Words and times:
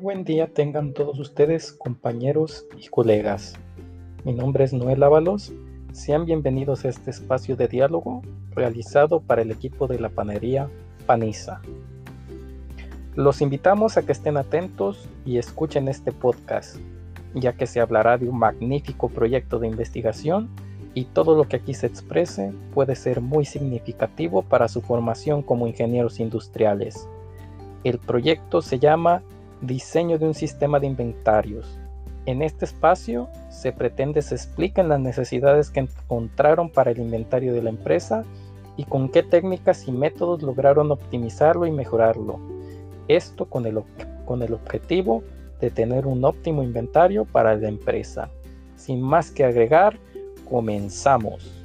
Buen 0.00 0.22
día 0.22 0.46
tengan 0.46 0.92
todos 0.92 1.18
ustedes, 1.18 1.72
compañeros 1.72 2.64
y 2.78 2.86
colegas. 2.86 3.54
Mi 4.24 4.32
nombre 4.32 4.62
es 4.62 4.72
Noel 4.72 5.02
Ábalos. 5.02 5.52
Sean 5.90 6.24
bienvenidos 6.24 6.84
a 6.84 6.88
este 6.88 7.10
espacio 7.10 7.56
de 7.56 7.66
diálogo 7.66 8.22
realizado 8.54 9.18
para 9.18 9.42
el 9.42 9.50
equipo 9.50 9.88
de 9.88 9.98
la 9.98 10.08
panería 10.08 10.70
Panisa. 11.04 11.60
Los 13.16 13.40
invitamos 13.40 13.96
a 13.96 14.06
que 14.06 14.12
estén 14.12 14.36
atentos 14.36 15.08
y 15.26 15.38
escuchen 15.38 15.88
este 15.88 16.12
podcast, 16.12 16.76
ya 17.34 17.54
que 17.54 17.66
se 17.66 17.80
hablará 17.80 18.18
de 18.18 18.28
un 18.28 18.38
magnífico 18.38 19.08
proyecto 19.08 19.58
de 19.58 19.66
investigación 19.66 20.48
y 20.94 21.06
todo 21.06 21.36
lo 21.36 21.48
que 21.48 21.56
aquí 21.56 21.74
se 21.74 21.88
exprese 21.88 22.52
puede 22.72 22.94
ser 22.94 23.20
muy 23.20 23.44
significativo 23.44 24.42
para 24.42 24.68
su 24.68 24.80
formación 24.80 25.42
como 25.42 25.66
ingenieros 25.66 26.20
industriales. 26.20 27.08
El 27.82 27.98
proyecto 27.98 28.62
se 28.62 28.78
llama 28.78 29.24
Diseño 29.60 30.18
de 30.18 30.26
un 30.26 30.34
sistema 30.34 30.78
de 30.78 30.86
inventarios. 30.86 31.80
En 32.26 32.42
este 32.42 32.64
espacio 32.64 33.28
se 33.48 33.72
pretende 33.72 34.22
se 34.22 34.36
expliquen 34.36 34.88
las 34.88 35.00
necesidades 35.00 35.70
que 35.70 35.80
encontraron 35.80 36.70
para 36.70 36.92
el 36.92 36.98
inventario 36.98 37.52
de 37.52 37.62
la 37.62 37.70
empresa 37.70 38.24
y 38.76 38.84
con 38.84 39.08
qué 39.08 39.24
técnicas 39.24 39.88
y 39.88 39.92
métodos 39.92 40.42
lograron 40.42 40.92
optimizarlo 40.92 41.66
y 41.66 41.72
mejorarlo. 41.72 42.38
Esto 43.08 43.46
con 43.46 43.66
el, 43.66 43.82
con 44.26 44.42
el 44.42 44.52
objetivo 44.52 45.24
de 45.60 45.70
tener 45.70 46.06
un 46.06 46.24
óptimo 46.24 46.62
inventario 46.62 47.24
para 47.24 47.56
la 47.56 47.68
empresa. 47.68 48.30
Sin 48.76 49.02
más 49.02 49.32
que 49.32 49.44
agregar, 49.44 49.98
comenzamos. 50.48 51.64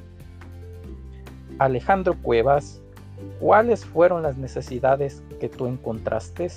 Alejandro 1.59 2.15
Cuevas, 2.19 2.81
¿cuáles 3.39 3.85
fueron 3.85 4.23
las 4.23 4.37
necesidades 4.37 5.21
que 5.39 5.49
tú 5.49 5.67
encontraste? 5.67 6.49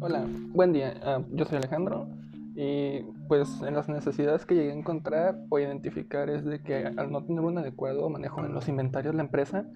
Hola, 0.00 0.26
buen 0.52 0.72
día. 0.72 0.94
Ah, 1.02 1.22
yo 1.32 1.44
soy 1.44 1.58
Alejandro 1.58 2.08
y 2.54 3.02
pues 3.28 3.60
en 3.60 3.74
las 3.74 3.88
necesidades 3.90 4.46
que 4.46 4.54
llegué 4.54 4.70
a 4.70 4.74
encontrar 4.74 5.38
o 5.50 5.58
identificar 5.58 6.30
es 6.30 6.44
de 6.46 6.62
que 6.62 6.86
al 6.86 7.12
no 7.12 7.24
tener 7.24 7.42
un 7.42 7.58
adecuado 7.58 8.08
manejo 8.08 8.42
en 8.44 8.54
los 8.54 8.68
inventarios 8.68 9.14
la 9.14 9.22
empresa 9.22 9.66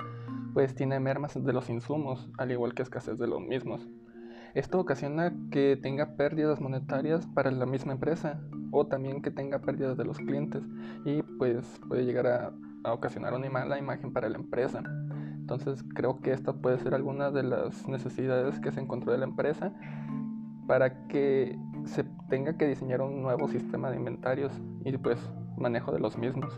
pues 0.55 0.75
tiene 0.75 0.99
mermas 1.01 1.35
de 1.45 1.53
los 1.53 1.69
insumos, 1.69 2.29
al 2.39 2.51
igual 2.51 2.75
que 2.75 2.83
escasez 2.83 3.19
de 3.19 3.27
los 3.27 3.41
mismos. 3.41 3.87
Esto 4.55 4.81
ocasiona 4.81 5.33
que 5.51 5.79
tenga 5.81 6.17
pérdidas 6.17 6.61
monetarias 6.61 7.27
para 7.27 7.51
la 7.53 7.67
misma 7.67 7.93
empresa 7.93 8.41
o 8.73 8.87
también 8.87 9.23
que 9.23 9.31
tenga 9.31 9.61
pérdidas 9.61 9.97
de 9.97 10.05
los 10.05 10.19
clientes 10.19 10.63
y 11.05 11.23
pues 11.39 11.81
puede 11.89 12.05
llegar 12.05 12.27
a, 12.27 12.53
ocasionar 12.93 13.35
una 13.35 13.51
mala 13.51 13.79
imagen 13.79 14.13
para 14.13 14.29
la 14.29 14.39
empresa. 14.39 14.83
Entonces 15.35 15.85
creo 15.95 16.21
que 16.21 16.33
esta 16.33 16.53
puede 16.55 16.79
ser 16.79 16.95
alguna 16.95 17.31
de 17.31 17.43
las 17.43 17.87
necesidades 17.89 18.59
que 18.59 18.73
se 18.73 18.81
encontró 18.81 19.13
de 19.13 19.19
la 19.19 19.27
empresa 19.27 19.73
para 20.67 21.07
que 21.09 21.59
se 21.85 22.05
tenga 22.29 22.57
que 22.57 22.67
diseñar 22.67 23.03
un 23.03 23.23
nuevo 23.23 23.49
sistema 23.49 23.91
de 23.91 23.97
inventarios 23.97 24.53
y 24.85 24.97
pues 24.97 25.19
manejo 25.59 25.93
de 25.93 26.01
los 26.01 26.17
mismos. 26.17 26.53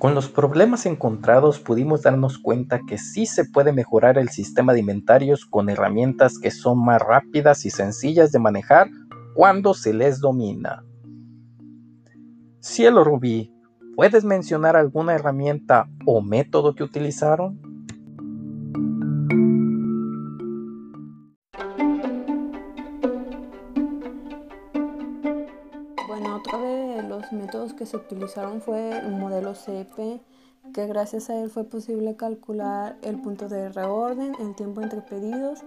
Con 0.00 0.14
los 0.14 0.30
problemas 0.30 0.86
encontrados 0.86 1.60
pudimos 1.60 2.00
darnos 2.00 2.38
cuenta 2.38 2.80
que 2.88 2.96
sí 2.96 3.26
se 3.26 3.44
puede 3.44 3.70
mejorar 3.70 4.16
el 4.16 4.30
sistema 4.30 4.72
de 4.72 4.80
inventarios 4.80 5.44
con 5.44 5.68
herramientas 5.68 6.38
que 6.38 6.50
son 6.50 6.82
más 6.82 7.02
rápidas 7.02 7.66
y 7.66 7.70
sencillas 7.70 8.32
de 8.32 8.38
manejar 8.38 8.88
cuando 9.34 9.74
se 9.74 9.92
les 9.92 10.18
domina. 10.18 10.82
Cielo 12.60 13.04
Rubí, 13.04 13.52
¿puedes 13.94 14.24
mencionar 14.24 14.74
alguna 14.74 15.12
herramienta 15.16 15.86
o 16.06 16.22
método 16.22 16.74
que 16.74 16.82
utilizaron? 16.82 17.60
Métodos 27.32 27.74
que 27.74 27.86
se 27.86 27.96
utilizaron 27.96 28.60
fue 28.60 29.00
un 29.06 29.18
modelo 29.18 29.54
CP, 29.54 30.20
que 30.74 30.86
gracias 30.86 31.30
a 31.30 31.42
él 31.42 31.50
fue 31.50 31.64
posible 31.64 32.16
calcular 32.16 32.96
el 33.02 33.20
punto 33.20 33.48
de 33.48 33.70
reorden, 33.70 34.34
el 34.40 34.54
tiempo 34.54 34.82
entre 34.82 35.00
pedidos 35.00 35.60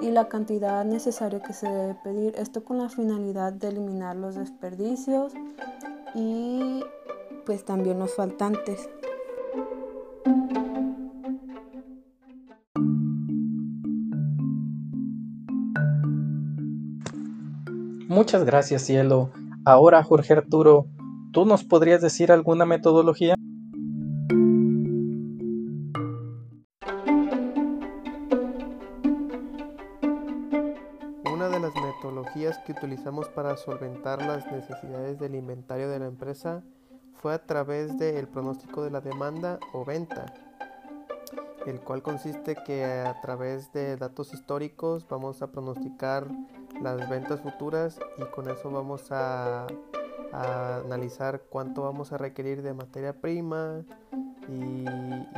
y 0.00 0.10
la 0.10 0.28
cantidad 0.28 0.84
necesaria 0.84 1.40
que 1.40 1.52
se 1.52 1.68
debe 1.68 1.94
pedir. 2.02 2.34
Esto 2.36 2.64
con 2.64 2.78
la 2.78 2.88
finalidad 2.88 3.52
de 3.52 3.68
eliminar 3.68 4.16
los 4.16 4.34
desperdicios 4.34 5.32
y 6.14 6.82
pues 7.46 7.64
también 7.64 7.98
los 7.98 8.14
faltantes. 8.14 8.88
Muchas 18.08 18.44
gracias, 18.44 18.82
cielo. 18.82 19.30
Ahora, 19.64 20.02
Jorge 20.02 20.32
Arturo, 20.32 20.86
¿Tú 21.30 21.44
nos 21.44 21.62
podrías 21.62 22.00
decir 22.00 22.32
alguna 22.32 22.64
metodología? 22.64 23.34
Una 31.30 31.48
de 31.50 31.60
las 31.60 31.74
metodologías 31.74 32.58
que 32.60 32.72
utilizamos 32.72 33.28
para 33.28 33.58
solventar 33.58 34.24
las 34.24 34.50
necesidades 34.50 35.18
del 35.18 35.34
inventario 35.34 35.90
de 35.90 35.98
la 35.98 36.06
empresa 36.06 36.62
fue 37.12 37.34
a 37.34 37.44
través 37.44 37.98
del 37.98 38.26
pronóstico 38.26 38.82
de 38.82 38.90
la 38.90 39.02
demanda 39.02 39.58
o 39.74 39.84
venta, 39.84 40.32
el 41.66 41.80
cual 41.80 42.02
consiste 42.02 42.56
que 42.64 42.84
a 42.84 43.20
través 43.20 43.70
de 43.74 43.98
datos 43.98 44.32
históricos 44.32 45.06
vamos 45.06 45.42
a 45.42 45.52
pronosticar 45.52 46.26
las 46.80 47.06
ventas 47.10 47.42
futuras 47.42 48.00
y 48.16 48.24
con 48.34 48.48
eso 48.48 48.70
vamos 48.70 49.12
a 49.12 49.66
a 50.32 50.78
analizar 50.78 51.42
cuánto 51.48 51.82
vamos 51.82 52.12
a 52.12 52.18
requerir 52.18 52.62
de 52.62 52.74
materia 52.74 53.12
prima 53.12 53.84
y, 54.48 54.84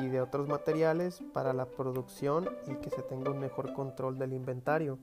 y, 0.02 0.08
de 0.08 0.20
otros 0.20 0.48
materiales 0.48 1.22
para 1.32 1.52
la 1.52 1.66
producción 1.66 2.48
y 2.66 2.74
que 2.76 2.90
se 2.90 3.02
tenga 3.02 3.30
un 3.30 3.38
mejor 3.38 3.72
control 3.72 4.18
del 4.18 4.32
inventario. 4.32 4.98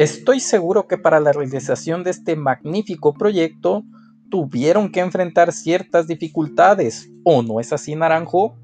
Estoy 0.00 0.40
seguro 0.40 0.86
que 0.86 0.96
para 0.96 1.20
la 1.20 1.32
realización 1.32 2.04
de 2.04 2.10
este 2.10 2.34
magnífico 2.34 3.12
proyecto 3.12 3.84
tuvieron 4.30 4.90
que 4.90 5.00
enfrentar 5.00 5.52
ciertas 5.52 6.06
dificultades, 6.06 7.10
¿o 7.22 7.42
no 7.42 7.60
es 7.60 7.72
así, 7.74 7.94
Naranjo? 7.94 8.56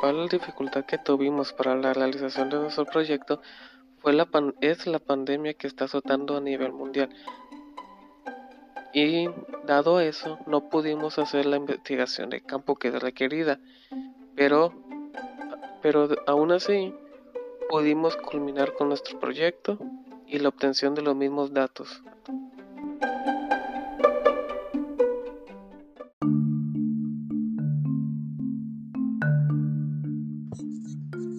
Principal 0.00 0.28
dificultad 0.28 0.84
que 0.86 0.96
tuvimos 0.96 1.52
para 1.52 1.76
la 1.76 1.92
realización 1.92 2.48
de 2.48 2.58
nuestro 2.58 2.86
proyecto 2.86 3.42
fue 3.98 4.16
es 4.62 4.86
la 4.86 4.98
pandemia 4.98 5.52
que 5.54 5.66
está 5.66 5.84
azotando 5.84 6.38
a 6.38 6.40
nivel 6.40 6.72
mundial. 6.72 7.10
Y 8.94 9.28
dado 9.66 10.00
eso, 10.00 10.38
no 10.46 10.70
pudimos 10.70 11.18
hacer 11.18 11.44
la 11.44 11.56
investigación 11.56 12.30
de 12.30 12.40
campo 12.40 12.76
que 12.76 12.88
es 12.88 12.98
requerida, 12.98 13.60
pero, 14.34 14.72
pero 15.82 16.08
aún 16.26 16.52
así 16.52 16.94
pudimos 17.68 18.16
culminar 18.16 18.72
con 18.72 18.88
nuestro 18.88 19.20
proyecto 19.20 19.78
y 20.26 20.38
la 20.38 20.48
obtención 20.48 20.94
de 20.94 21.02
los 21.02 21.14
mismos 21.14 21.52
datos. 21.52 22.02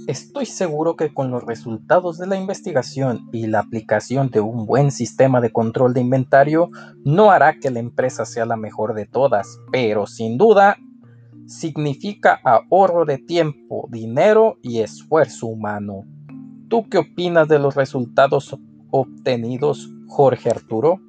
Estoy 0.08 0.48
seguro 0.48 0.96
que 0.96 1.14
con 1.14 1.30
los 1.30 1.44
resultados 1.44 2.18
de 2.18 2.26
la 2.26 2.36
investigación 2.36 3.30
y 3.32 3.46
la 3.46 3.60
aplicación 3.60 4.30
de 4.32 4.42
un 4.42 4.66
buen 4.66 4.92
sistema 4.92 5.42
de 5.42 5.52
control 5.52 5.94
de 5.94 6.02
inventario 6.02 6.72
no 7.06 7.30
hará 7.30 7.60
que 7.60 7.70
la 7.70 7.80
empresa 7.80 8.26
sea 8.26 8.46
la 8.46 8.58
mejor 8.58 8.96
de 8.96 9.06
todas, 9.06 9.60
pero 9.72 10.08
sin 10.08 10.38
duda 10.38 10.78
significa 11.46 12.40
ahorro 12.44 13.06
de 13.06 13.20
tiempo, 13.20 13.88
dinero 13.92 14.58
y 14.64 14.80
esfuerzo 14.80 15.48
humano. 15.48 16.06
¿Tú 16.68 16.90
qué 16.90 16.98
opinas 16.98 17.48
de 17.48 17.60
los 17.60 17.76
resultados 17.76 18.58
obtenidos, 18.90 19.90
Jorge 20.08 20.50
Arturo? 20.50 21.00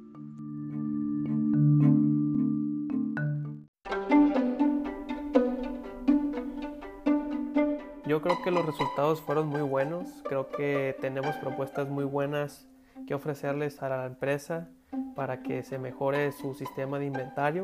Yo 8.13 8.21
creo 8.21 8.43
que 8.43 8.51
los 8.51 8.63
resultados 8.63 9.21
fueron 9.21 9.47
muy 9.47 9.61
buenos. 9.61 10.07
Creo 10.25 10.47
que 10.47 10.95
tenemos 11.01 11.35
propuestas 11.37 11.89
muy 11.89 12.05
buenas 12.05 12.67
que 13.07 13.15
ofrecerles 13.15 13.81
a 13.81 13.89
la 13.89 14.05
empresa 14.05 14.69
para 15.15 15.41
que 15.41 15.63
se 15.63 15.79
mejore 15.79 16.31
su 16.31 16.53
sistema 16.53 16.99
de 16.99 17.07
inventario, 17.07 17.63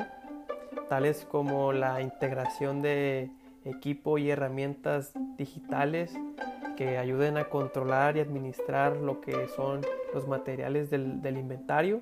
tales 0.90 1.24
como 1.30 1.72
la 1.72 2.02
integración 2.02 2.82
de 2.82 3.30
equipo 3.64 4.18
y 4.18 4.32
herramientas 4.32 5.12
digitales 5.38 6.18
que 6.76 6.98
ayuden 6.98 7.38
a 7.38 7.44
controlar 7.46 8.18
y 8.18 8.22
administrar 8.22 8.98
lo 8.98 9.22
que 9.22 9.50
son 9.50 9.82
los 10.16 10.28
materiales 10.28 10.90
del, 10.90 11.22
del 11.22 11.38
inventario 11.38 12.02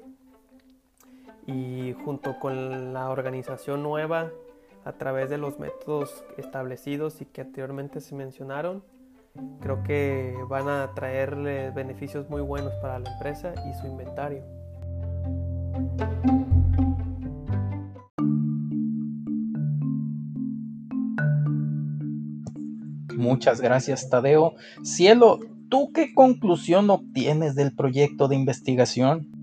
y 1.45 1.93
junto 2.05 2.39
con 2.39 2.93
la 2.93 3.09
organización 3.09 3.83
nueva 3.83 4.31
a 4.87 4.93
través 4.93 5.29
de 5.29 5.37
los 5.37 5.59
métodos 5.59 6.23
establecidos 6.37 7.19
y 7.19 7.25
que 7.25 7.41
anteriormente 7.41 7.99
se 7.99 8.15
mencionaron, 8.15 8.85
creo 9.59 9.83
que 9.83 10.33
van 10.49 10.69
a 10.69 10.93
traerle 10.95 11.71
beneficios 11.71 12.29
muy 12.29 12.41
buenos 12.41 12.73
para 12.75 12.97
la 12.97 13.11
empresa 13.11 13.53
y 13.69 13.73
su 13.73 13.85
inventario. 13.85 14.43
Muchas 23.17 23.59
gracias, 23.59 24.09
Tadeo. 24.09 24.53
Cielo, 24.83 25.39
¿tú 25.69 25.91
qué 25.91 26.13
conclusión 26.13 26.89
obtienes 26.89 27.55
del 27.55 27.75
proyecto 27.75 28.29
de 28.29 28.37
investigación? 28.37 29.36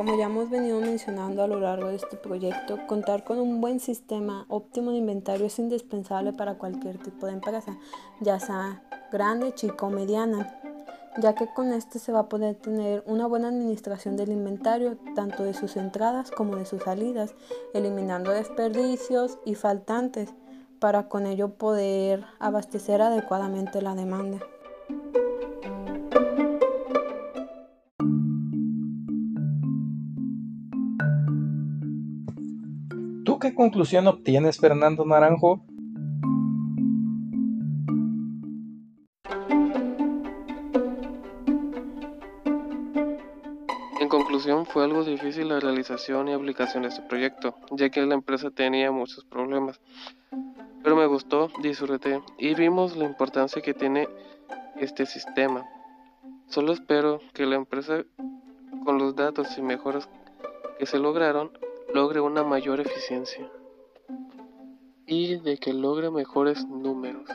Como 0.00 0.16
ya 0.16 0.24
hemos 0.24 0.48
venido 0.48 0.80
mencionando 0.80 1.42
a 1.42 1.46
lo 1.46 1.60
largo 1.60 1.88
de 1.88 1.96
este 1.96 2.16
proyecto, 2.16 2.78
contar 2.86 3.22
con 3.22 3.38
un 3.38 3.60
buen 3.60 3.80
sistema 3.80 4.46
óptimo 4.48 4.92
de 4.92 4.96
inventario 4.96 5.44
es 5.44 5.58
indispensable 5.58 6.32
para 6.32 6.54
cualquier 6.54 6.96
tipo 6.96 7.26
de 7.26 7.34
empresa, 7.34 7.76
ya 8.18 8.40
sea 8.40 8.82
grande, 9.12 9.52
chica 9.52 9.84
o 9.84 9.90
mediana, 9.90 10.58
ya 11.18 11.34
que 11.34 11.52
con 11.52 11.70
este 11.74 11.98
se 11.98 12.12
va 12.12 12.20
a 12.20 12.28
poder 12.30 12.54
tener 12.54 13.04
una 13.04 13.26
buena 13.26 13.48
administración 13.48 14.16
del 14.16 14.32
inventario, 14.32 14.96
tanto 15.14 15.44
de 15.44 15.52
sus 15.52 15.76
entradas 15.76 16.30
como 16.30 16.56
de 16.56 16.64
sus 16.64 16.82
salidas, 16.84 17.34
eliminando 17.74 18.30
desperdicios 18.30 19.38
y 19.44 19.54
faltantes, 19.54 20.32
para 20.78 21.10
con 21.10 21.26
ello 21.26 21.50
poder 21.50 22.24
abastecer 22.38 23.02
adecuadamente 23.02 23.82
la 23.82 23.94
demanda. 23.94 24.38
Conclusión 33.60 34.06
obtienes, 34.06 34.58
Fernando 34.58 35.04
Naranjo? 35.04 35.62
En 44.00 44.08
conclusión, 44.08 44.64
fue 44.64 44.84
algo 44.84 45.04
difícil 45.04 45.50
la 45.50 45.60
realización 45.60 46.28
y 46.28 46.32
aplicación 46.32 46.84
de 46.84 46.88
este 46.88 47.02
proyecto, 47.02 47.54
ya 47.72 47.90
que 47.90 48.00
la 48.06 48.14
empresa 48.14 48.50
tenía 48.50 48.90
muchos 48.92 49.26
problemas. 49.26 49.78
Pero 50.82 50.96
me 50.96 51.04
gustó, 51.04 51.50
disfruté 51.62 52.22
y 52.38 52.54
vimos 52.54 52.96
la 52.96 53.04
importancia 53.04 53.60
que 53.60 53.74
tiene 53.74 54.08
este 54.76 55.04
sistema. 55.04 55.66
Solo 56.46 56.72
espero 56.72 57.20
que 57.34 57.44
la 57.44 57.56
empresa, 57.56 58.04
con 58.86 58.96
los 58.96 59.14
datos 59.16 59.58
y 59.58 59.60
mejoras 59.60 60.08
que 60.78 60.86
se 60.86 60.98
lograron, 60.98 61.50
logre 61.94 62.20
una 62.20 62.44
mayor 62.44 62.80
eficiencia 62.80 63.50
y 65.06 65.40
de 65.40 65.58
que 65.58 65.72
logre 65.72 66.10
mejores 66.10 66.64
números. 66.66 67.28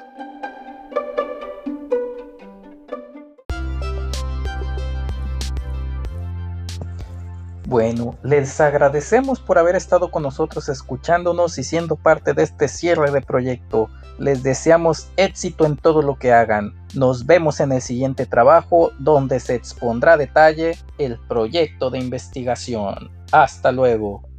Bueno, 7.68 8.16
les 8.24 8.62
agradecemos 8.62 9.40
por 9.40 9.57
haber 9.57 9.75
estado 9.75 10.12
con 10.12 10.24
nosotros 10.24 10.69
escuchándonos 10.69 11.58
y 11.58 11.63
siendo 11.63 11.96
parte 11.96 12.34
de 12.34 12.44
este 12.44 12.68
cierre 12.68 13.12
de 13.12 13.22
proyecto. 13.22 13.90
Les 14.19 14.44
deseamos 14.44 15.10
éxito 15.18 15.66
en 15.66 15.75
todo 15.75 16.01
lo 16.01 16.18
que 16.18 16.31
hagan. 16.31 16.74
Nos 16.94 17.25
vemos 17.25 17.60
en 17.60 17.72
el 17.74 17.81
siguiente 17.81 18.25
trabajo 18.25 18.92
donde 19.00 19.40
se 19.40 19.56
expondrá 19.56 20.13
a 20.13 20.18
detalle 20.18 20.78
el 21.00 21.19
proyecto 21.28 21.90
de 21.90 22.00
investigación. 22.00 23.10
Hasta 23.31 23.72
luego. 23.72 24.35